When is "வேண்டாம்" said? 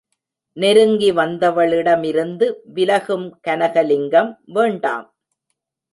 4.53-5.07